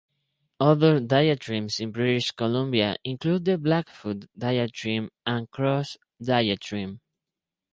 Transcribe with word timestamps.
Other 0.59 0.99
diatremes 0.99 1.79
in 1.79 1.91
British 1.91 2.31
Columbia 2.31 2.95
include 3.03 3.45
the 3.45 3.59
Blackfoot 3.59 4.25
diatreme 4.35 5.09
and 5.27 5.47
Cross 5.51 5.97
diatreme. 6.19 6.99